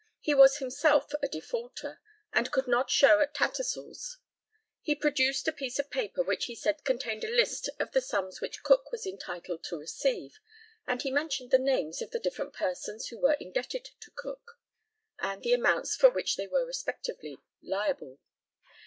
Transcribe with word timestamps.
He 0.19 0.33
was 0.33 0.57
himself 0.57 1.11
a 1.21 1.27
defaulter, 1.27 2.01
and 2.33 2.49
could 2.51 2.65
not 2.67 2.89
show 2.89 3.19
at 3.19 3.35
Tattersall's. 3.35 4.17
He 4.81 4.95
produced 4.95 5.47
a 5.47 5.51
piece 5.53 5.77
of 5.77 5.91
paper 5.91 6.23
which 6.23 6.45
he 6.45 6.55
said 6.55 6.83
contained 6.83 7.23
a 7.23 7.29
list 7.29 7.69
of 7.79 7.91
the 7.91 8.01
sums 8.01 8.41
which 8.41 8.63
Cook 8.63 8.91
was 8.91 9.05
entitled 9.05 9.63
to 9.65 9.77
receive, 9.77 10.39
and 10.87 11.03
he 11.03 11.11
mentioned 11.11 11.51
the 11.51 11.59
names 11.59 12.01
of 12.01 12.09
the 12.09 12.19
different 12.19 12.53
persons 12.55 13.09
who 13.09 13.19
were 13.19 13.37
indebted 13.39 13.91
to 13.99 14.09
Cook, 14.15 14.57
and 15.19 15.43
the 15.43 15.53
amounts 15.53 15.95
for 15.95 16.09
which 16.09 16.35
they 16.35 16.47
were 16.47 16.65
respectively 16.65 17.37
liable. 17.61 18.17